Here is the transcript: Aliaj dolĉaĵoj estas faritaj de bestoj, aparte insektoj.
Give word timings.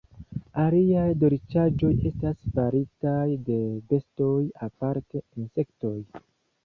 Aliaj 0.61 1.09
dolĉaĵoj 1.23 1.91
estas 2.11 2.41
faritaj 2.55 3.27
de 3.51 3.59
bestoj, 3.93 4.35
aparte 4.69 5.23
insektoj. 5.43 5.97